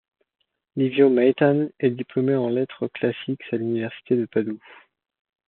Livio 0.75 1.11
Maitan 1.11 1.67
est 1.79 1.91
diplômé 1.91 2.33
en 2.35 2.49
Lettres 2.49 2.87
classiques 2.87 3.43
à 3.51 3.57
l'Université 3.57 4.15
de 4.15 4.25
Padoue. 4.25 4.59